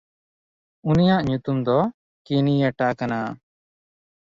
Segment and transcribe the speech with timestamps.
[0.89, 1.77] ᱩᱱᱤᱭᱟᱜ ᱧᱩᱛᱩᱢ ᱫᱚ
[2.25, 3.19] ᱠᱤᱱᱭᱮᱴᱟ ᱠᱟᱱᱟ᱾